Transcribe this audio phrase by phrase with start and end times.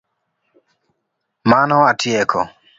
[1.49, 2.39] Mano atieko